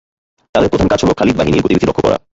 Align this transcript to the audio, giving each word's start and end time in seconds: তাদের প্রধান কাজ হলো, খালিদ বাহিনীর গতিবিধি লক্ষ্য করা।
তাদের 0.55 0.71
প্রধান 0.71 0.87
কাজ 0.89 0.99
হলো, 1.03 1.13
খালিদ 1.13 1.35
বাহিনীর 1.37 1.63
গতিবিধি 1.63 1.87
লক্ষ্য 1.87 2.03
করা। 2.05 2.17